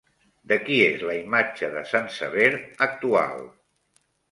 [0.51, 2.51] De qui és la imatge de Sant Sever
[2.89, 3.49] actual?